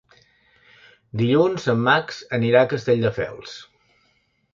Dilluns 1.21 1.67
en 1.73 1.83
Max 1.87 2.21
anirà 2.39 2.63
a 2.65 2.71
Castelldefels. 2.73 3.53